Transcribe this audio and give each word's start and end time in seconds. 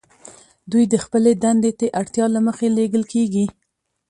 دوی 0.71 0.83
د 0.93 0.95
خپلې 1.03 1.31
دندې 1.43 1.71
د 1.79 1.81
اړتیا 1.99 2.25
له 2.35 2.39
مخې 2.47 2.67
لیږل 2.77 3.03
کیږي 3.13 3.45